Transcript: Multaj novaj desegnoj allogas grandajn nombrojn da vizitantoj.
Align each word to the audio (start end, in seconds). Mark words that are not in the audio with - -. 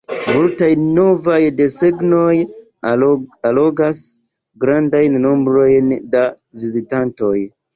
Multaj 0.35 0.69
novaj 0.83 1.35
desegnoj 1.59 2.31
allogas 2.93 4.01
grandajn 4.65 5.21
nombrojn 5.29 5.97
da 6.17 6.25
vizitantoj. 6.65 7.37